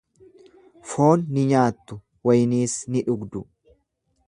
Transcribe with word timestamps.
Foon 0.91 1.25
ni 1.35 1.43
nyaattu, 1.51 1.99
wayniis 2.31 2.75
ni 2.95 3.07
dhugdu. 3.11 3.47